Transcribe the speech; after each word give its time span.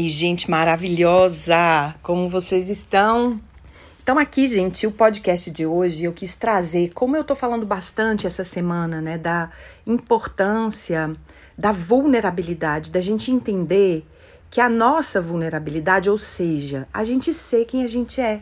E 0.00 0.08
gente 0.08 0.48
maravilhosa, 0.48 1.92
como 2.04 2.30
vocês 2.30 2.68
estão? 2.68 3.40
Então 4.00 4.16
aqui, 4.16 4.46
gente, 4.46 4.86
o 4.86 4.92
podcast 4.92 5.50
de 5.50 5.66
hoje 5.66 6.04
eu 6.04 6.12
quis 6.12 6.36
trazer, 6.36 6.92
como 6.94 7.16
eu 7.16 7.24
tô 7.24 7.34
falando 7.34 7.66
bastante 7.66 8.24
essa 8.24 8.44
semana, 8.44 9.00
né, 9.00 9.18
da 9.18 9.50
importância 9.84 11.16
da 11.58 11.72
vulnerabilidade, 11.72 12.92
da 12.92 13.00
gente 13.00 13.32
entender 13.32 14.06
que 14.48 14.60
a 14.60 14.68
nossa 14.68 15.20
vulnerabilidade, 15.20 16.08
ou 16.08 16.16
seja, 16.16 16.86
a 16.94 17.02
gente 17.02 17.34
ser 17.34 17.64
quem 17.64 17.82
a 17.82 17.88
gente 17.88 18.20
é. 18.20 18.40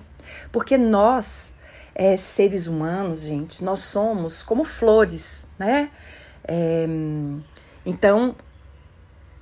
Porque 0.52 0.76
nós, 0.76 1.54
é, 1.94 2.18
seres 2.18 2.66
humanos, 2.66 3.22
gente, 3.22 3.64
nós 3.64 3.80
somos 3.80 4.42
como 4.42 4.62
flores, 4.62 5.48
né? 5.58 5.88
É, 6.46 6.86
então, 7.86 8.36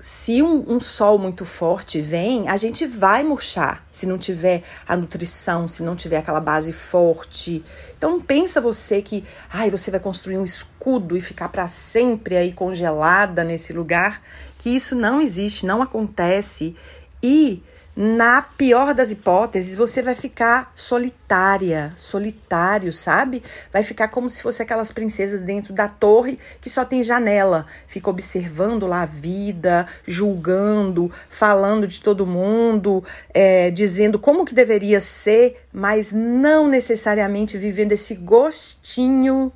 se 0.06 0.42
um, 0.42 0.62
um, 0.68 0.78
sol 0.78 1.18
muito 1.18 1.46
forte 1.46 1.98
vem, 1.98 2.46
a 2.46 2.58
gente 2.58 2.86
vai 2.86 3.22
murchar 3.22 3.82
se 3.90 4.06
não 4.06 4.18
tiver 4.18 4.62
a 4.86 4.94
nutrição, 4.94 5.66
se 5.66 5.82
não 5.82 5.96
tiver 5.96 6.18
aquela 6.18 6.40
base 6.40 6.74
forte. 6.74 7.64
Então 7.96 8.20
pensa 8.20 8.60
você 8.60 9.00
que, 9.00 9.24
ai, 9.50 9.70
você 9.70 9.90
vai 9.90 9.98
construir 9.98 10.36
um 10.36 10.44
escudo 10.44 11.16
e 11.16 11.22
ficar 11.22 11.48
para 11.48 11.66
sempre 11.68 12.36
aí 12.36 12.52
congelada 12.52 13.42
nesse 13.42 13.72
lugar, 13.72 14.20
que 14.58 14.68
isso 14.68 14.94
não 14.94 15.22
existe, 15.22 15.64
não 15.64 15.80
acontece. 15.80 16.76
E 17.22 17.62
na 17.96 18.42
pior 18.42 18.92
das 18.92 19.10
hipóteses, 19.10 19.76
você 19.76 20.02
vai 20.02 20.14
ficar 20.14 20.72
solitária, 20.74 21.92
solitário, 21.96 22.92
sabe? 22.92 23.42
Vai 23.72 23.84
ficar 23.84 24.08
como 24.08 24.28
se 24.28 24.42
fosse 24.42 24.62
aquelas 24.62 24.90
princesas 24.90 25.40
dentro 25.42 25.72
da 25.72 25.88
torre 25.88 26.38
que 26.60 26.68
só 26.68 26.84
tem 26.84 27.04
janela, 27.04 27.66
fica 27.86 28.10
observando 28.10 28.86
lá 28.86 29.02
a 29.02 29.06
vida, 29.06 29.86
julgando, 30.06 31.10
falando 31.30 31.86
de 31.86 32.00
todo 32.00 32.26
mundo, 32.26 33.04
é, 33.32 33.70
dizendo 33.70 34.18
como 34.18 34.44
que 34.44 34.54
deveria 34.54 35.00
ser, 35.00 35.64
mas 35.72 36.10
não 36.10 36.68
necessariamente 36.68 37.56
vivendo 37.56 37.92
esse 37.92 38.14
gostinho 38.16 39.52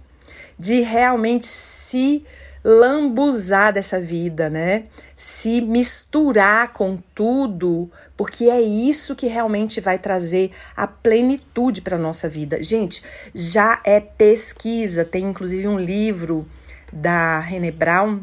de 0.58 0.80
realmente 0.80 1.46
se 1.46 2.24
lambuzar 2.70 3.72
dessa 3.72 3.98
vida, 3.98 4.50
né? 4.50 4.84
Se 5.16 5.62
misturar 5.62 6.74
com 6.74 6.98
tudo, 7.14 7.90
porque 8.14 8.44
é 8.44 8.60
isso 8.60 9.16
que 9.16 9.26
realmente 9.26 9.80
vai 9.80 9.98
trazer 9.98 10.50
a 10.76 10.86
plenitude 10.86 11.80
para 11.80 11.96
nossa 11.96 12.28
vida. 12.28 12.62
Gente, 12.62 13.02
já 13.34 13.80
é 13.86 13.98
pesquisa, 13.98 15.02
tem 15.02 15.24
inclusive 15.24 15.66
um 15.66 15.80
livro 15.80 16.46
da 16.92 17.40
René 17.40 17.70
Brown 17.70 18.20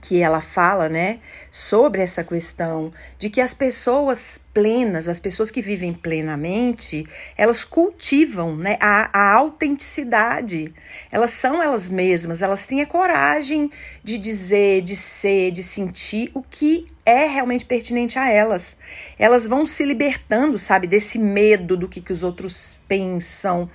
que 0.00 0.20
ela 0.20 0.40
fala, 0.40 0.88
né, 0.88 1.18
sobre 1.50 2.00
essa 2.00 2.24
questão 2.24 2.92
de 3.18 3.28
que 3.28 3.40
as 3.40 3.52
pessoas 3.54 4.40
plenas, 4.52 5.08
as 5.08 5.20
pessoas 5.20 5.50
que 5.50 5.62
vivem 5.62 5.92
plenamente, 5.92 7.06
elas 7.36 7.64
cultivam, 7.64 8.56
né, 8.56 8.76
a, 8.80 9.10
a 9.12 9.32
autenticidade. 9.34 10.74
Elas 11.10 11.30
são 11.30 11.62
elas 11.62 11.88
mesmas, 11.88 12.42
elas 12.42 12.64
têm 12.66 12.80
a 12.80 12.86
coragem 12.86 13.70
de 14.02 14.18
dizer, 14.18 14.82
de 14.82 14.96
ser, 14.96 15.50
de 15.50 15.62
sentir 15.62 16.30
o 16.34 16.42
que 16.42 16.86
é 17.04 17.26
realmente 17.26 17.64
pertinente 17.64 18.18
a 18.18 18.28
elas. 18.28 18.76
Elas 19.18 19.46
vão 19.46 19.66
se 19.66 19.84
libertando, 19.84 20.58
sabe, 20.58 20.86
desse 20.86 21.18
medo 21.18 21.76
do 21.76 21.88
que, 21.88 22.00
que 22.00 22.12
os 22.12 22.22
outros 22.22 22.78
pensam 22.88 23.68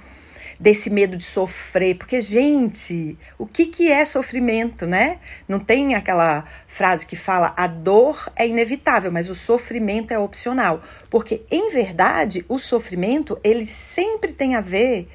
desse 0.59 0.89
medo 0.89 1.16
de 1.16 1.23
sofrer, 1.23 1.95
porque 1.95 2.22
gente, 2.22 3.17
o 3.38 3.45
que 3.45 3.67
que 3.67 3.91
é 3.91 4.03
sofrimento, 4.05 4.86
né? 4.86 5.19
Não 5.47 5.59
tem 5.59 5.95
aquela 5.95 6.45
frase 6.66 7.05
que 7.05 7.16
fala 7.16 7.53
a 7.55 7.67
dor 7.67 8.31
é 8.36 8.47
inevitável, 8.47 9.11
mas 9.11 9.30
o 9.30 9.35
sofrimento 9.35 10.11
é 10.11 10.19
opcional, 10.19 10.81
porque 11.09 11.44
em 11.52 11.69
verdade 11.69 12.45
o 12.50 12.58
sofrimento 12.58 13.39
ele 13.44 13.67
sempre 13.67 14.33
tem 14.33 14.55
a 14.55 14.61
ver 14.61 15.08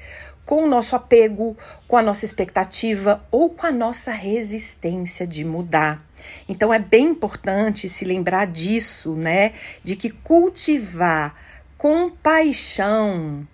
com 0.45 0.63
o 0.63 0.67
nosso 0.67 0.95
apego, 0.95 1.57
com 1.87 1.97
a 1.97 2.01
nossa 2.01 2.25
expectativa 2.25 3.25
ou 3.31 3.49
com 3.49 3.65
a 3.65 3.71
nossa 3.71 4.11
resistência 4.11 5.25
de 5.25 5.45
mudar. 5.45 6.05
Então 6.47 6.73
é 6.73 6.79
bem 6.79 7.07
importante 7.07 7.87
se 7.89 8.05
lembrar 8.05 8.47
disso, 8.47 9.15
né? 9.15 9.53
De 9.83 9.95
que 9.95 10.09
cultivar 10.09 11.35
compaixão, 11.77 13.47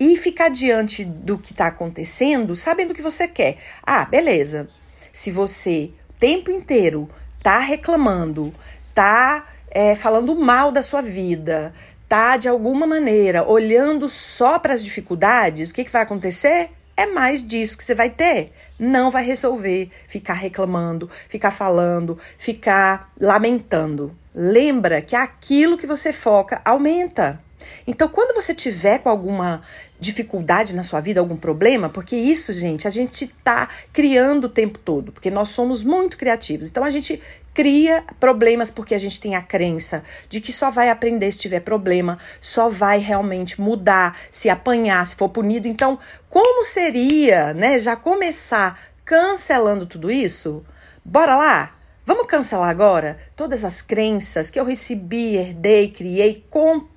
e 0.00 0.16
ficar 0.16 0.48
diante 0.48 1.04
do 1.04 1.36
que 1.36 1.52
está 1.52 1.66
acontecendo, 1.66 2.56
sabendo 2.56 2.92
o 2.92 2.94
que 2.94 3.02
você 3.02 3.28
quer. 3.28 3.58
Ah, 3.86 4.06
beleza. 4.06 4.70
Se 5.12 5.30
você 5.30 5.90
o 6.08 6.14
tempo 6.14 6.50
inteiro 6.50 7.08
tá 7.42 7.58
reclamando, 7.58 8.52
tá 8.94 9.46
é, 9.70 9.94
falando 9.94 10.34
mal 10.34 10.72
da 10.72 10.80
sua 10.80 11.02
vida, 11.02 11.74
tá 12.08 12.38
de 12.38 12.48
alguma 12.48 12.86
maneira 12.86 13.46
olhando 13.46 14.08
só 14.08 14.58
para 14.58 14.72
as 14.72 14.82
dificuldades, 14.82 15.70
o 15.70 15.74
que, 15.74 15.84
que 15.84 15.92
vai 15.92 16.02
acontecer? 16.02 16.70
É 16.96 17.06
mais 17.06 17.46
disso 17.46 17.78
que 17.78 17.84
você 17.84 17.94
vai 17.94 18.10
ter. 18.10 18.52
Não 18.78 19.10
vai 19.10 19.24
resolver 19.24 19.90
ficar 20.06 20.34
reclamando, 20.34 21.10
ficar 21.28 21.50
falando, 21.50 22.18
ficar 22.38 23.12
lamentando. 23.20 24.16
Lembra 24.34 25.00
que 25.00 25.16
aquilo 25.16 25.78
que 25.78 25.86
você 25.86 26.12
foca 26.12 26.60
aumenta. 26.64 27.40
Então, 27.86 28.08
quando 28.08 28.34
você 28.34 28.54
tiver 28.54 28.98
com 28.98 29.08
alguma 29.08 29.62
dificuldade 29.98 30.74
na 30.74 30.82
sua 30.82 31.00
vida, 31.00 31.20
algum 31.20 31.36
problema, 31.36 31.88
porque 31.88 32.16
isso, 32.16 32.52
gente, 32.52 32.88
a 32.88 32.90
gente 32.90 33.26
tá 33.44 33.68
criando 33.92 34.44
o 34.44 34.48
tempo 34.48 34.78
todo, 34.78 35.12
porque 35.12 35.30
nós 35.30 35.50
somos 35.50 35.82
muito 35.82 36.16
criativos. 36.16 36.68
Então, 36.68 36.82
a 36.82 36.90
gente 36.90 37.20
cria 37.52 38.04
problemas 38.18 38.70
porque 38.70 38.94
a 38.94 38.98
gente 38.98 39.20
tem 39.20 39.34
a 39.34 39.42
crença 39.42 40.02
de 40.28 40.40
que 40.40 40.52
só 40.52 40.70
vai 40.70 40.88
aprender 40.88 41.30
se 41.32 41.38
tiver 41.38 41.60
problema, 41.60 42.18
só 42.40 42.68
vai 42.68 42.98
realmente 42.98 43.60
mudar 43.60 44.16
se 44.30 44.48
apanhar, 44.48 45.06
se 45.06 45.14
for 45.14 45.28
punido. 45.28 45.68
Então, 45.68 45.98
como 46.28 46.64
seria, 46.64 47.52
né, 47.52 47.78
já 47.78 47.96
começar 47.96 48.80
cancelando 49.04 49.84
tudo 49.84 50.10
isso? 50.10 50.64
Bora 51.04 51.36
lá? 51.36 51.74
Vamos 52.06 52.26
cancelar 52.26 52.68
agora 52.68 53.18
todas 53.36 53.64
as 53.64 53.82
crenças 53.82 54.50
que 54.50 54.58
eu 54.58 54.64
recebi, 54.64 55.36
herdei, 55.36 55.90
criei, 55.90 56.44
comprei, 56.50 56.89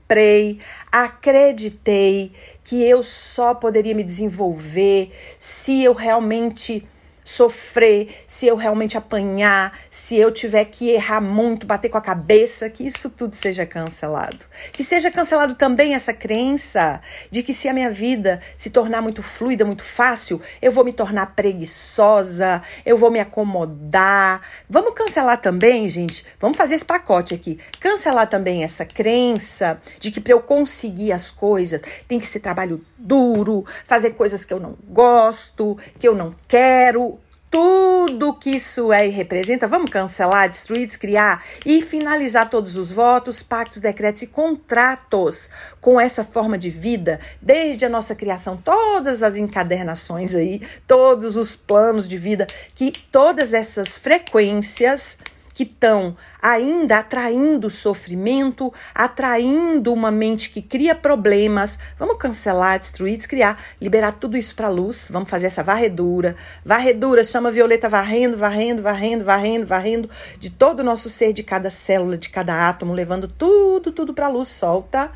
acreditei 0.91 2.31
que 2.63 2.83
eu 2.83 3.03
só 3.03 3.53
poderia 3.53 3.95
me 3.95 4.03
desenvolver 4.03 5.11
se 5.39 5.83
eu 5.83 5.93
realmente 5.93 6.87
sofrer, 7.23 8.09
se 8.27 8.47
eu 8.47 8.55
realmente 8.55 8.97
apanhar, 8.97 9.77
se 9.89 10.15
eu 10.15 10.31
tiver 10.31 10.65
que 10.65 10.89
errar 10.89 11.21
muito, 11.21 11.65
bater 11.65 11.89
com 11.89 11.97
a 11.97 12.01
cabeça, 12.01 12.69
que 12.69 12.85
isso 12.85 13.09
tudo 13.09 13.35
seja 13.35 13.65
cancelado. 13.65 14.45
Que 14.71 14.83
seja 14.83 15.09
cancelado 15.11 15.55
também 15.55 15.93
essa 15.93 16.13
crença 16.13 17.01
de 17.29 17.43
que 17.43 17.53
se 17.53 17.67
a 17.67 17.73
minha 17.73 17.89
vida 17.89 18.41
se 18.57 18.69
tornar 18.69 19.01
muito 19.01 19.23
fluida, 19.23 19.65
muito 19.65 19.83
fácil, 19.83 20.41
eu 20.61 20.71
vou 20.71 20.83
me 20.83 20.93
tornar 20.93 21.35
preguiçosa, 21.35 22.61
eu 22.85 22.97
vou 22.97 23.11
me 23.11 23.19
acomodar. 23.19 24.41
Vamos 24.69 24.93
cancelar 24.93 25.39
também, 25.39 25.87
gente? 25.87 26.25
Vamos 26.39 26.57
fazer 26.57 26.75
esse 26.75 26.85
pacote 26.85 27.33
aqui. 27.33 27.59
Cancelar 27.79 28.27
também 28.27 28.63
essa 28.63 28.85
crença 28.85 29.81
de 29.99 30.11
que 30.11 30.19
para 30.19 30.33
eu 30.33 30.41
conseguir 30.41 31.11
as 31.11 31.31
coisas 31.31 31.81
tem 32.07 32.19
que 32.19 32.25
ser 32.25 32.39
trabalho 32.39 32.83
duro, 32.97 33.65
fazer 33.85 34.11
coisas 34.11 34.45
que 34.45 34.53
eu 34.53 34.59
não 34.59 34.75
gosto, 34.87 35.77
que 35.99 36.07
eu 36.07 36.15
não 36.15 36.33
quero 36.47 37.12
tudo 37.53 38.33
que 38.33 38.49
isso 38.49 38.91
é 38.91 39.07
e 39.07 39.11
representa, 39.11 39.67
vamos 39.67 39.91
cancelar, 39.91 40.49
destruir, 40.49 40.87
descriar 40.87 41.43
e 41.63 41.83
finalizar 41.83 42.49
todos 42.49 42.77
os 42.77 42.91
votos, 42.91 43.43
pactos, 43.43 43.79
decretos 43.79 44.23
e 44.23 44.27
contratos 44.27 45.51
com 45.79 46.01
essa 46.01 46.23
forma 46.23 46.57
de 46.57 46.71
vida, 46.71 47.19
desde 47.39 47.85
a 47.85 47.89
nossa 47.89 48.15
criação, 48.15 48.57
todas 48.57 49.21
as 49.21 49.37
encadernações 49.37 50.33
aí, 50.33 50.63
todos 50.87 51.37
os 51.37 51.55
planos 51.55 52.07
de 52.07 52.17
vida, 52.17 52.47
que 52.73 52.91
todas 53.11 53.53
essas 53.53 53.99
frequências 53.99 55.19
que 55.53 55.63
estão 55.63 56.17
ainda 56.41 56.99
atraindo 56.99 57.69
sofrimento, 57.69 58.73
atraindo 58.93 59.93
uma 59.93 60.11
mente 60.11 60.49
que 60.49 60.61
cria 60.61 60.95
problemas. 60.95 61.77
Vamos 61.97 62.17
cancelar, 62.17 62.79
destruir, 62.79 63.17
descriar, 63.17 63.57
liberar 63.79 64.13
tudo 64.13 64.37
isso 64.37 64.55
para 64.55 64.67
a 64.67 64.71
luz. 64.71 65.07
Vamos 65.11 65.29
fazer 65.29 65.47
essa 65.47 65.63
varredura. 65.63 66.35
Varredura 66.65 67.23
chama 67.23 67.51
Violeta 67.51 67.87
varrendo, 67.87 68.37
varrendo, 68.37 68.81
varrendo, 68.81 69.23
varrendo, 69.23 69.65
varrendo 69.65 70.09
de 70.39 70.49
todo 70.49 70.79
o 70.79 70.83
nosso 70.83 71.09
ser, 71.09 71.33
de 71.33 71.43
cada 71.43 71.69
célula, 71.69 72.17
de 72.17 72.29
cada 72.29 72.67
átomo, 72.67 72.93
levando 72.93 73.27
tudo, 73.27 73.91
tudo 73.91 74.13
para 74.13 74.25
a 74.25 74.29
luz. 74.29 74.49
Solta. 74.49 75.11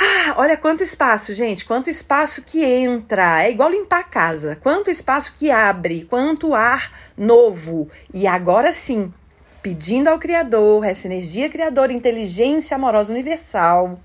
Ah, 0.00 0.34
olha 0.36 0.56
quanto 0.56 0.82
espaço, 0.82 1.32
gente, 1.32 1.64
quanto 1.64 1.90
espaço 1.90 2.44
que 2.44 2.64
entra. 2.64 3.42
É 3.44 3.50
igual 3.50 3.68
limpar 3.68 4.00
a 4.00 4.04
casa. 4.04 4.56
Quanto 4.62 4.90
espaço 4.90 5.34
que 5.36 5.50
abre, 5.50 6.04
quanto 6.04 6.54
ar 6.54 6.92
novo. 7.16 7.90
E 8.14 8.26
agora 8.26 8.70
sim, 8.70 9.12
pedindo 9.60 10.08
ao 10.08 10.18
Criador, 10.18 10.84
essa 10.84 11.08
energia 11.08 11.48
criadora, 11.48 11.92
inteligência 11.92 12.76
amorosa 12.76 13.12
universal, 13.12 13.98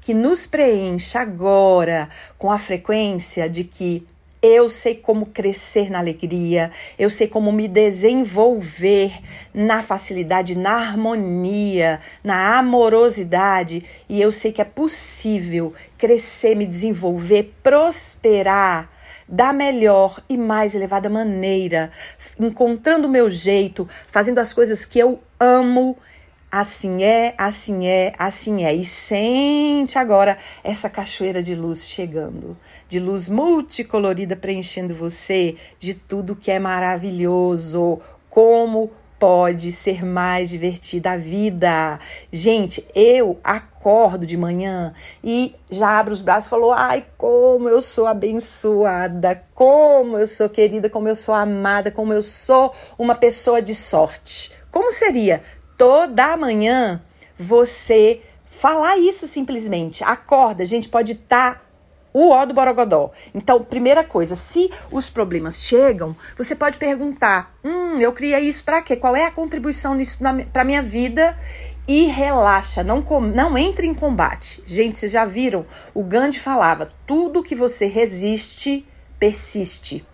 que 0.00 0.12
nos 0.12 0.46
preencha 0.46 1.20
agora 1.20 2.08
com 2.36 2.50
a 2.50 2.58
frequência 2.58 3.48
de 3.48 3.62
que 3.62 4.06
Eu 4.42 4.68
sei 4.68 4.94
como 4.94 5.26
crescer 5.26 5.90
na 5.90 5.98
alegria, 5.98 6.70
eu 6.98 7.08
sei 7.08 7.26
como 7.26 7.50
me 7.50 7.66
desenvolver 7.66 9.12
na 9.52 9.82
facilidade, 9.82 10.56
na 10.56 10.72
harmonia, 10.72 12.00
na 12.22 12.58
amorosidade, 12.58 13.84
e 14.08 14.20
eu 14.20 14.30
sei 14.30 14.52
que 14.52 14.60
é 14.60 14.64
possível 14.64 15.72
crescer, 15.96 16.54
me 16.54 16.66
desenvolver, 16.66 17.54
prosperar 17.62 18.90
da 19.28 19.52
melhor 19.52 20.22
e 20.28 20.36
mais 20.36 20.74
elevada 20.74 21.08
maneira, 21.08 21.90
encontrando 22.38 23.08
o 23.08 23.10
meu 23.10 23.28
jeito, 23.28 23.88
fazendo 24.06 24.38
as 24.38 24.52
coisas 24.52 24.84
que 24.84 24.98
eu 24.98 25.20
amo 25.40 25.96
Assim 26.58 27.04
é, 27.04 27.34
assim 27.36 27.86
é, 27.86 28.14
assim 28.18 28.64
é. 28.64 28.74
E 28.74 28.82
sente 28.82 29.98
agora 29.98 30.38
essa 30.64 30.88
cachoeira 30.88 31.42
de 31.42 31.54
luz 31.54 31.86
chegando, 31.86 32.56
de 32.88 32.98
luz 32.98 33.28
multicolorida 33.28 34.34
preenchendo 34.34 34.94
você, 34.94 35.56
de 35.78 35.92
tudo 35.92 36.34
que 36.34 36.50
é 36.50 36.58
maravilhoso. 36.58 38.00
Como 38.30 38.90
pode 39.18 39.70
ser 39.70 40.02
mais 40.02 40.48
divertida 40.48 41.10
a 41.10 41.16
vida? 41.18 42.00
Gente, 42.32 42.88
eu 42.94 43.38
acordo 43.44 44.24
de 44.24 44.38
manhã 44.38 44.94
e 45.22 45.54
já 45.70 45.98
abro 45.98 46.14
os 46.14 46.22
braços 46.22 46.46
e 46.46 46.50
falo: 46.50 46.72
ai, 46.72 47.04
como 47.18 47.68
eu 47.68 47.82
sou 47.82 48.06
abençoada, 48.06 49.44
como 49.54 50.16
eu 50.16 50.26
sou 50.26 50.48
querida, 50.48 50.88
como 50.88 51.06
eu 51.06 51.16
sou 51.16 51.34
amada, 51.34 51.90
como 51.90 52.14
eu 52.14 52.22
sou 52.22 52.74
uma 52.98 53.14
pessoa 53.14 53.60
de 53.60 53.74
sorte. 53.74 54.56
Como 54.76 54.92
seria 54.92 55.42
toda 55.76 56.36
manhã 56.36 57.02
você 57.38 58.22
falar 58.44 58.96
isso 58.98 59.26
simplesmente. 59.26 60.02
Acorda, 60.02 60.64
gente, 60.64 60.88
pode 60.88 61.12
estar 61.12 61.54
tá 61.54 61.62
o 62.12 62.30
ó 62.30 62.46
do 62.46 62.54
borogodó. 62.54 63.10
Então, 63.34 63.62
primeira 63.62 64.02
coisa, 64.02 64.34
se 64.34 64.70
os 64.90 65.10
problemas 65.10 65.56
chegam, 65.62 66.16
você 66.34 66.54
pode 66.54 66.78
perguntar: 66.78 67.54
"Hum, 67.62 68.00
eu 68.00 68.10
criei 68.12 68.40
isso 68.40 68.64
para 68.64 68.80
quê? 68.80 68.96
Qual 68.96 69.14
é 69.14 69.26
a 69.26 69.30
contribuição 69.30 69.94
nisso 69.94 70.18
para 70.52 70.64
minha 70.64 70.80
vida?" 70.80 71.38
E 71.88 72.06
relaxa, 72.06 72.82
não, 72.82 73.00
com, 73.00 73.20
não 73.20 73.56
entre 73.56 73.86
em 73.86 73.94
combate. 73.94 74.60
Gente, 74.66 74.96
vocês 74.96 75.12
já 75.12 75.24
viram? 75.24 75.66
O 75.94 76.02
Gandhi 76.02 76.40
falava: 76.40 76.90
tudo 77.06 77.42
que 77.42 77.54
você 77.54 77.84
resiste, 77.86 78.86
persiste. 79.18 80.04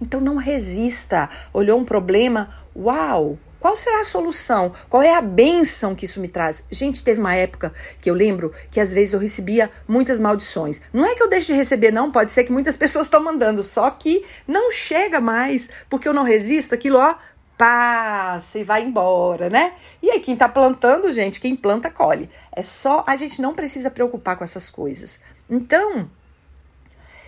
Então 0.00 0.20
não 0.20 0.36
resista. 0.36 1.30
Olhou 1.54 1.78
um 1.78 1.84
problema, 1.84 2.50
uau, 2.74 3.38
qual 3.60 3.74
será 3.76 4.00
a 4.00 4.04
solução? 4.04 4.72
Qual 4.88 5.02
é 5.02 5.14
a 5.14 5.20
benção 5.20 5.94
que 5.94 6.04
isso 6.04 6.20
me 6.20 6.28
traz? 6.28 6.64
Gente, 6.70 7.02
teve 7.02 7.20
uma 7.20 7.34
época 7.34 7.72
que 8.00 8.10
eu 8.10 8.14
lembro 8.14 8.52
que 8.70 8.80
às 8.80 8.92
vezes 8.92 9.14
eu 9.14 9.20
recebia 9.20 9.70
muitas 9.88 10.20
maldições. 10.20 10.80
Não 10.92 11.04
é 11.04 11.14
que 11.14 11.22
eu 11.22 11.28
deixe 11.28 11.52
de 11.52 11.58
receber, 11.58 11.90
não, 11.90 12.10
pode 12.10 12.32
ser 12.32 12.44
que 12.44 12.52
muitas 12.52 12.76
pessoas 12.76 13.06
estão 13.06 13.22
mandando, 13.22 13.62
só 13.62 13.90
que 13.90 14.24
não 14.46 14.70
chega 14.70 15.20
mais, 15.20 15.68
porque 15.88 16.08
eu 16.08 16.14
não 16.14 16.22
resisto, 16.22 16.74
aquilo, 16.74 16.98
ó, 16.98 17.16
passa 17.56 18.58
e 18.58 18.64
vai 18.64 18.82
embora, 18.82 19.48
né? 19.48 19.74
E 20.02 20.10
aí, 20.10 20.20
quem 20.20 20.36
tá 20.36 20.48
plantando, 20.48 21.10
gente, 21.10 21.40
quem 21.40 21.56
planta, 21.56 21.90
colhe. 21.90 22.28
É 22.52 22.62
só, 22.62 23.02
a 23.06 23.16
gente 23.16 23.40
não 23.40 23.54
precisa 23.54 23.90
preocupar 23.90 24.36
com 24.36 24.44
essas 24.44 24.70
coisas. 24.70 25.20
Então, 25.48 26.10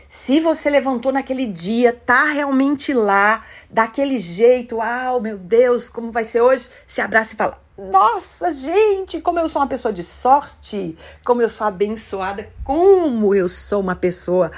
se 0.09 0.41
você 0.41 0.71
levantou 0.71 1.13
naquele 1.13 1.45
dia, 1.45 1.93
tá 1.93 2.25
realmente 2.25 2.95
lá, 2.95 3.45
daquele 3.71 4.17
jeito, 4.17 4.81
ah, 4.81 5.19
meu 5.21 5.37
Deus, 5.37 5.91
como 5.91 6.11
vai 6.11 6.25
ser 6.25 6.41
hoje? 6.41 6.67
Se 6.87 7.03
abraça 7.03 7.35
e 7.35 7.37
fala: 7.37 7.61
Nossa, 7.77 8.51
gente, 8.51 9.21
como 9.21 9.39
eu 9.39 9.47
sou 9.51 9.61
uma 9.61 9.69
pessoa 9.69 9.93
de 9.93 10.03
sorte, 10.03 10.97
como 11.23 11.43
eu 11.43 11.49
sou 11.51 11.67
abençoada, 11.67 12.49
como 12.65 13.35
eu 13.35 13.47
sou 13.51 13.83
uma 13.83 13.95
pessoa 13.95 14.51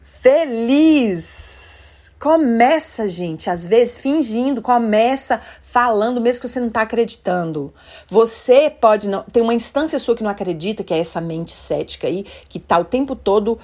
feliz. 0.00 1.62
Começa, 2.18 3.08
gente, 3.08 3.50
às 3.50 3.66
vezes 3.66 3.96
fingindo, 3.96 4.62
começa 4.62 5.40
falando, 5.60 6.20
mesmo 6.20 6.42
que 6.42 6.48
você 6.48 6.60
não 6.60 6.68
está 6.68 6.82
acreditando. 6.82 7.74
Você 8.06 8.70
pode 8.70 9.08
não. 9.08 9.24
Tem 9.24 9.42
uma 9.42 9.54
instância 9.54 9.98
sua 9.98 10.14
que 10.14 10.22
não 10.22 10.30
acredita, 10.30 10.84
que 10.84 10.94
é 10.94 10.98
essa 10.98 11.20
mente 11.20 11.50
cética 11.50 12.06
aí, 12.06 12.24
que 12.48 12.60
tá 12.60 12.78
o 12.78 12.84
tempo 12.84 13.16
todo 13.16 13.58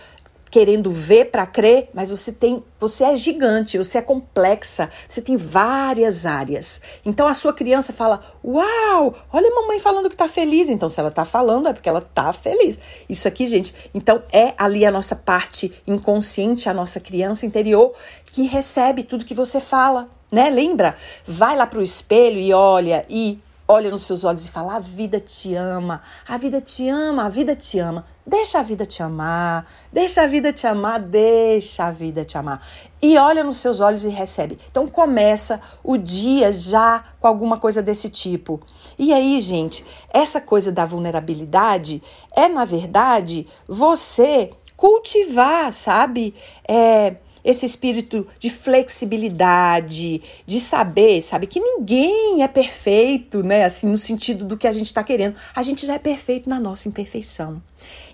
querendo 0.51 0.91
ver 0.91 1.27
para 1.27 1.47
crer, 1.47 1.91
mas 1.93 2.11
você 2.11 2.33
tem, 2.33 2.63
você 2.79 3.05
é 3.05 3.17
gigante, 3.17 3.79
você 3.79 3.99
é 3.99 4.03
complexa, 4.03 4.91
você 5.09 5.21
tem 5.21 5.37
várias 5.37 6.27
áreas. 6.27 6.81
Então 7.05 7.27
a 7.27 7.35
sua 7.35 7.53
criança 7.53 7.93
fala: 7.93 8.21
"Uau, 8.45 9.15
olha 9.33 9.49
a 9.49 9.55
mamãe 9.55 9.79
falando 9.79 10.11
que 10.11 10.17
tá 10.17 10.29
feliz". 10.29 10.71
Então 10.71 10.89
se 10.89 10.99
ela 11.01 11.11
tá 11.11 11.25
falando 11.25 11.69
é 11.69 11.73
porque 11.73 11.89
ela 11.89 12.01
tá 12.01 12.33
feliz. 12.33 12.79
Isso 13.09 13.29
aqui, 13.29 13.47
gente, 13.47 13.75
então 13.95 14.23
é 14.33 14.55
ali 14.57 14.85
a 14.85 14.91
nossa 14.91 15.17
parte 15.17 15.73
inconsciente, 15.87 16.69
a 16.69 16.75
nossa 16.75 17.01
criança 17.01 17.47
interior 17.47 17.95
que 18.27 18.43
recebe 18.43 19.03
tudo 19.03 19.25
que 19.25 19.35
você 19.35 19.61
fala, 19.61 20.09
né? 20.31 20.51
Lembra? 20.51 20.95
Vai 21.27 21.57
lá 21.57 21.67
pro 21.67 21.83
espelho 21.83 22.39
e 22.39 22.53
olha 22.53 23.05
e 23.09 23.39
olha 23.67 23.91
nos 23.91 24.05
seus 24.05 24.25
olhos 24.25 24.47
e 24.47 24.51
fala: 24.51 24.77
"A 24.77 24.81
vida 24.81 25.21
te 25.21 25.55
ama, 25.55 26.03
a 26.27 26.39
vida 26.39 26.61
te 26.61 26.89
ama, 26.89 27.25
a 27.25 27.29
vida 27.29 27.55
te 27.55 27.79
ama". 27.79 28.05
Deixa 28.29 28.59
a 28.59 28.63
vida 28.63 28.85
te 28.85 29.03
amar, 29.03 29.67
deixa 29.91 30.21
a 30.21 30.27
vida 30.27 30.53
te 30.53 30.67
amar, 30.67 31.01
deixa 31.01 31.87
a 31.87 31.91
vida 31.91 32.27
te 32.27 32.37
amar. 32.37 32.63
E 33.01 33.17
olha 33.17 33.43
nos 33.43 33.57
seus 33.57 33.81
olhos 33.81 34.05
e 34.05 34.11
recebe. 34.11 34.59
Então 34.71 34.87
começa 34.87 35.63
o 35.83 35.97
dia 35.97 36.53
já 36.53 37.03
com 37.19 37.27
alguma 37.27 37.57
coisa 37.57 37.83
desse 37.83 38.11
tipo. 38.11 38.61
E 38.99 39.15
aí, 39.15 39.41
gente, 39.41 39.83
essa 40.13 40.43
coisa 40.43 40.71
da 40.71 40.85
vulnerabilidade 40.85 42.03
é, 42.37 42.51
na 42.51 42.67
verdade, 42.67 43.47
você 43.67 44.51
cultivar, 44.77 45.73
sabe? 45.73 46.35
É, 46.69 47.17
esse 47.45 47.65
espírito 47.65 48.27
de 48.39 48.51
flexibilidade, 48.51 50.23
de 50.47 50.61
saber, 50.61 51.23
sabe, 51.23 51.47
que 51.47 51.61
ninguém 51.61 52.43
é 52.43 52.49
perfeito, 52.49 53.43
né? 53.43 53.65
Assim, 53.65 53.87
no 53.89 53.99
sentido 53.99 54.45
do 54.45 54.57
que 54.57 54.67
a 54.67 54.73
gente 54.73 54.87
está 54.87 55.03
querendo. 55.03 55.37
A 55.55 55.63
gente 55.63 55.87
já 55.87 55.95
é 55.95 55.99
perfeito 55.99 56.49
na 56.49 56.61
nossa 56.61 56.89
imperfeição. 56.89 57.63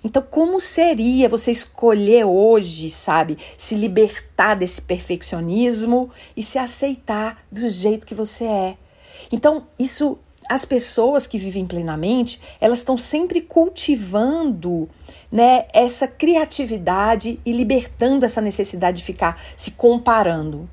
Então, 0.03 0.21
como 0.21 0.59
seria 0.59 1.27
você 1.27 1.51
escolher 1.51 2.25
hoje, 2.25 2.89
sabe, 2.89 3.37
se 3.57 3.75
libertar 3.75 4.55
desse 4.55 4.81
perfeccionismo 4.81 6.11
e 6.37 6.43
se 6.43 6.57
aceitar 6.57 7.43
do 7.51 7.67
jeito 7.69 8.05
que 8.05 8.13
você 8.13 8.45
é? 8.45 8.77
Então, 9.31 9.67
isso 9.79 10.19
as 10.49 10.65
pessoas 10.65 11.25
que 11.27 11.37
vivem 11.37 11.65
plenamente, 11.65 12.39
elas 12.59 12.79
estão 12.79 12.97
sempre 12.97 13.41
cultivando 13.41 14.89
né, 15.31 15.65
essa 15.73 16.07
criatividade 16.07 17.39
e 17.45 17.51
libertando 17.51 18.25
essa 18.25 18.41
necessidade 18.41 18.97
de 18.97 19.03
ficar 19.03 19.41
se 19.55 19.71
comparando. 19.71 20.69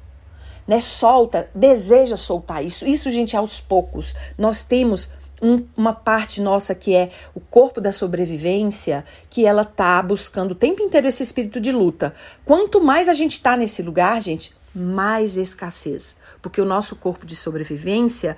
Né, 0.66 0.80
solta, 0.80 1.50
deseja 1.54 2.16
soltar 2.16 2.64
isso. 2.64 2.86
Isso, 2.86 3.10
gente, 3.10 3.36
aos 3.36 3.60
poucos. 3.60 4.14
Nós 4.38 4.62
temos 4.62 5.10
um, 5.42 5.66
uma 5.76 5.92
parte 5.92 6.40
nossa 6.40 6.72
que 6.72 6.94
é 6.94 7.10
o 7.34 7.40
corpo 7.40 7.80
da 7.80 7.90
sobrevivência, 7.90 9.04
que 9.28 9.44
ela 9.44 9.64
tá 9.64 10.00
buscando 10.00 10.52
o 10.52 10.54
tempo 10.54 10.80
inteiro 10.80 11.08
esse 11.08 11.22
espírito 11.22 11.60
de 11.60 11.72
luta. 11.72 12.14
Quanto 12.44 12.80
mais 12.80 13.08
a 13.08 13.14
gente 13.14 13.40
tá 13.40 13.56
nesse 13.56 13.82
lugar, 13.82 14.22
gente, 14.22 14.52
mais 14.72 15.36
escassez. 15.36 16.16
Porque 16.40 16.60
o 16.60 16.64
nosso 16.64 16.94
corpo 16.94 17.26
de 17.26 17.34
sobrevivência, 17.34 18.36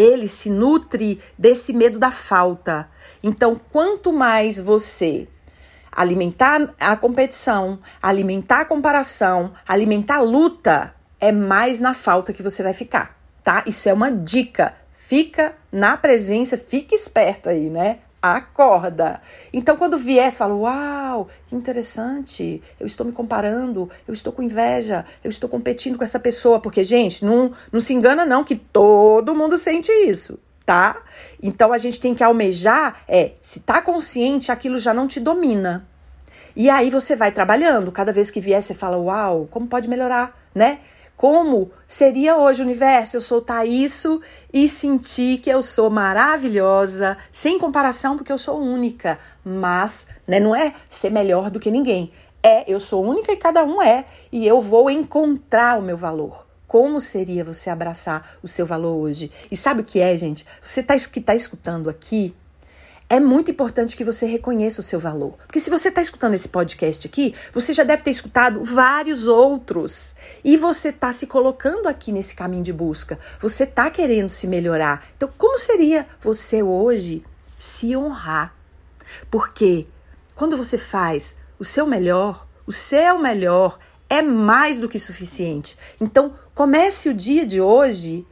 ele 0.00 0.28
se 0.28 0.48
nutre 0.48 1.20
desse 1.38 1.72
medo 1.72 1.98
da 1.98 2.10
falta. 2.10 2.88
Então, 3.22 3.60
quanto 3.70 4.12
mais 4.12 4.58
você 4.58 5.28
alimentar 5.92 6.74
a 6.80 6.96
competição, 6.96 7.78
alimentar 8.02 8.60
a 8.60 8.64
comparação, 8.64 9.52
alimentar 9.66 10.16
a 10.16 10.22
luta, 10.22 10.94
é 11.20 11.30
mais 11.30 11.80
na 11.80 11.92
falta 11.92 12.32
que 12.32 12.42
você 12.42 12.62
vai 12.62 12.72
ficar, 12.72 13.18
tá? 13.42 13.62
Isso 13.66 13.88
é 13.88 13.92
uma 13.92 14.10
dica. 14.10 14.74
Fica 14.92 15.54
na 15.72 15.96
presença, 15.96 16.56
fica 16.56 16.94
esperto 16.94 17.48
aí, 17.48 17.68
né? 17.68 17.98
Acorda. 18.22 19.20
Então, 19.52 19.76
quando 19.76 19.96
você 19.98 20.30
fala: 20.32 20.54
Uau, 20.54 21.28
que 21.46 21.56
interessante. 21.56 22.62
Eu 22.78 22.86
estou 22.86 23.06
me 23.06 23.12
comparando, 23.12 23.88
eu 24.06 24.12
estou 24.12 24.32
com 24.32 24.42
inveja, 24.42 25.04
eu 25.24 25.30
estou 25.30 25.48
competindo 25.48 25.96
com 25.96 26.04
essa 26.04 26.20
pessoa. 26.20 26.60
Porque, 26.60 26.84
gente, 26.84 27.24
não, 27.24 27.52
não 27.72 27.80
se 27.80 27.94
engana, 27.94 28.26
não, 28.26 28.44
que 28.44 28.56
todo 28.56 29.34
mundo 29.34 29.56
sente 29.56 29.90
isso 29.90 30.38
tá? 30.70 31.02
Então 31.42 31.72
a 31.72 31.78
gente 31.78 31.98
tem 31.98 32.14
que 32.14 32.22
almejar 32.22 33.02
é, 33.08 33.32
se 33.40 33.58
tá 33.58 33.82
consciente, 33.82 34.52
aquilo 34.52 34.78
já 34.78 34.94
não 34.94 35.08
te 35.08 35.18
domina. 35.18 35.84
E 36.54 36.70
aí 36.70 36.90
você 36.90 37.16
vai 37.16 37.32
trabalhando, 37.32 37.90
cada 37.90 38.12
vez 38.12 38.30
que 38.30 38.40
vier 38.40 38.62
você 38.62 38.72
fala: 38.72 38.96
"Uau, 38.96 39.48
como 39.50 39.66
pode 39.66 39.88
melhorar", 39.88 40.38
né? 40.54 40.78
Como 41.20 41.70
seria 41.86 42.38
hoje 42.38 42.62
o 42.62 42.64
universo 42.64 43.18
eu 43.18 43.20
soltar 43.20 43.66
isso 43.66 44.22
e 44.50 44.66
sentir 44.66 45.36
que 45.36 45.50
eu 45.50 45.60
sou 45.60 45.90
maravilhosa, 45.90 47.14
sem 47.30 47.58
comparação, 47.58 48.16
porque 48.16 48.32
eu 48.32 48.38
sou 48.38 48.58
única. 48.58 49.18
Mas, 49.44 50.06
né, 50.26 50.40
não 50.40 50.56
é 50.56 50.72
ser 50.88 51.10
melhor 51.10 51.50
do 51.50 51.60
que 51.60 51.70
ninguém. 51.70 52.10
É, 52.42 52.64
eu 52.66 52.80
sou 52.80 53.04
única 53.04 53.30
e 53.30 53.36
cada 53.36 53.62
um 53.62 53.82
é, 53.82 54.06
e 54.32 54.46
eu 54.46 54.62
vou 54.62 54.88
encontrar 54.88 55.78
o 55.78 55.82
meu 55.82 55.94
valor. 55.94 56.46
Como 56.66 56.98
seria 57.02 57.44
você 57.44 57.68
abraçar 57.68 58.38
o 58.42 58.48
seu 58.48 58.64
valor 58.64 58.96
hoje? 58.96 59.30
E 59.50 59.56
sabe 59.58 59.82
o 59.82 59.84
que 59.84 60.00
é, 60.00 60.16
gente? 60.16 60.46
Você 60.62 60.82
tá, 60.82 60.96
está 60.96 61.34
escutando 61.34 61.90
aqui 61.90 62.34
é 63.10 63.18
muito 63.18 63.50
importante 63.50 63.96
que 63.96 64.04
você 64.04 64.24
reconheça 64.24 64.80
o 64.80 64.84
seu 64.84 65.00
valor. 65.00 65.36
Porque 65.44 65.58
se 65.58 65.68
você 65.68 65.88
está 65.88 66.00
escutando 66.00 66.34
esse 66.34 66.48
podcast 66.48 67.08
aqui, 67.08 67.34
você 67.52 67.72
já 67.72 67.82
deve 67.82 68.04
ter 68.04 68.12
escutado 68.12 68.62
vários 68.64 69.26
outros. 69.26 70.14
E 70.44 70.56
você 70.56 70.90
está 70.90 71.12
se 71.12 71.26
colocando 71.26 71.88
aqui 71.88 72.12
nesse 72.12 72.36
caminho 72.36 72.62
de 72.62 72.72
busca. 72.72 73.18
Você 73.40 73.64
está 73.64 73.90
querendo 73.90 74.30
se 74.30 74.46
melhorar. 74.46 75.04
Então, 75.16 75.28
como 75.36 75.58
seria 75.58 76.06
você 76.20 76.62
hoje 76.62 77.24
se 77.58 77.96
honrar? 77.96 78.54
Porque 79.28 79.88
quando 80.36 80.56
você 80.56 80.78
faz 80.78 81.34
o 81.58 81.64
seu 81.64 81.88
melhor, 81.88 82.46
o 82.64 82.70
seu 82.72 83.18
melhor 83.18 83.76
é 84.08 84.22
mais 84.22 84.78
do 84.78 84.88
que 84.88 85.00
suficiente. 85.00 85.76
Então, 86.00 86.34
comece 86.54 87.08
o 87.08 87.14
dia 87.14 87.44
de 87.44 87.60
hoje 87.60 88.24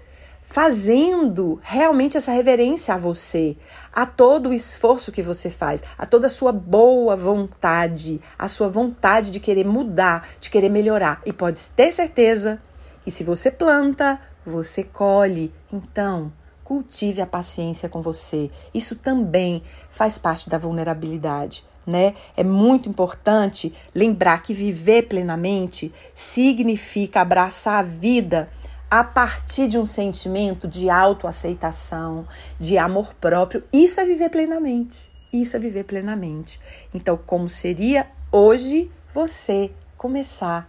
fazendo 0.48 1.60
realmente 1.62 2.16
essa 2.16 2.32
reverência 2.32 2.94
a 2.94 2.96
você, 2.96 3.54
a 3.92 4.06
todo 4.06 4.48
o 4.48 4.54
esforço 4.54 5.12
que 5.12 5.22
você 5.22 5.50
faz, 5.50 5.82
a 5.96 6.06
toda 6.06 6.26
a 6.26 6.30
sua 6.30 6.52
boa 6.52 7.14
vontade, 7.14 8.18
a 8.38 8.48
sua 8.48 8.66
vontade 8.66 9.30
de 9.30 9.40
querer 9.40 9.66
mudar, 9.66 10.26
de 10.40 10.48
querer 10.48 10.70
melhorar. 10.70 11.20
E 11.26 11.34
pode 11.34 11.60
ter 11.76 11.92
certeza 11.92 12.58
que 13.04 13.10
se 13.10 13.22
você 13.22 13.50
planta, 13.50 14.18
você 14.44 14.82
colhe. 14.82 15.52
Então, 15.70 16.32
cultive 16.64 17.20
a 17.20 17.26
paciência 17.26 17.86
com 17.86 18.00
você. 18.00 18.50
Isso 18.72 18.96
também 18.96 19.62
faz 19.90 20.16
parte 20.16 20.48
da 20.48 20.56
vulnerabilidade. 20.56 21.62
Né? 21.86 22.14
É 22.34 22.44
muito 22.44 22.88
importante 22.88 23.72
lembrar 23.94 24.42
que 24.42 24.54
viver 24.54 25.08
plenamente 25.08 25.92
significa 26.14 27.20
abraçar 27.20 27.80
a 27.80 27.82
vida 27.82 28.50
a 28.90 29.04
partir 29.04 29.68
de 29.68 29.78
um 29.78 29.84
sentimento 29.84 30.66
de 30.66 30.88
autoaceitação, 30.88 32.26
de 32.58 32.78
amor 32.78 33.14
próprio. 33.14 33.62
Isso 33.72 34.00
é 34.00 34.04
viver 34.04 34.30
plenamente. 34.30 35.10
Isso 35.32 35.56
é 35.56 35.58
viver 35.58 35.84
plenamente. 35.84 36.58
Então, 36.94 37.16
como 37.16 37.48
seria 37.48 38.06
hoje 38.32 38.90
você 39.12 39.70
começar 39.96 40.68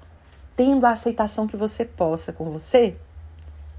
tendo 0.56 0.86
a 0.86 0.92
aceitação 0.92 1.48
que 1.48 1.56
você 1.56 1.86
possa 1.86 2.34
com 2.34 2.52
você? 2.52 2.98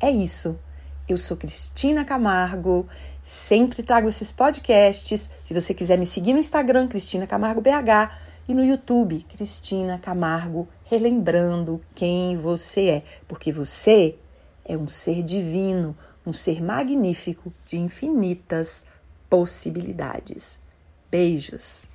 É 0.00 0.10
isso. 0.10 0.58
Eu 1.06 1.18
sou 1.18 1.36
Cristina 1.36 2.04
Camargo, 2.04 2.88
sempre 3.22 3.82
trago 3.82 4.08
esses 4.08 4.32
podcasts. 4.32 5.30
Se 5.44 5.52
você 5.52 5.74
quiser 5.74 5.98
me 5.98 6.06
seguir 6.06 6.32
no 6.32 6.38
Instagram, 6.38 6.88
Cristina 6.88 7.26
Camargo 7.26 7.60
BH, 7.60 8.30
e 8.48 8.54
no 8.54 8.64
YouTube, 8.64 9.24
Cristina 9.28 9.98
Camargo, 9.98 10.66
relembrando 10.84 11.80
quem 11.94 12.36
você 12.36 12.88
é, 12.88 13.02
porque 13.28 13.52
você 13.52 14.16
é 14.70 14.76
um 14.76 14.86
ser 14.86 15.24
divino, 15.24 15.96
um 16.24 16.32
ser 16.32 16.62
magnífico 16.62 17.52
de 17.64 17.76
infinitas 17.76 18.84
possibilidades. 19.28 20.60
Beijos! 21.10 21.89